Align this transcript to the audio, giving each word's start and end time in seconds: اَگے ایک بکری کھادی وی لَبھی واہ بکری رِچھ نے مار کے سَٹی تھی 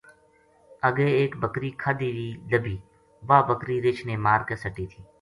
اَگے 0.87 1.07
ایک 1.19 1.31
بکری 1.41 1.69
کھادی 1.81 2.09
وی 2.15 2.27
لَبھی 2.51 2.77
واہ 3.27 3.43
بکری 3.49 3.77
رِچھ 3.85 4.03
نے 4.07 4.15
مار 4.25 4.41
کے 4.47 4.55
سَٹی 4.63 4.85
تھی 4.91 4.99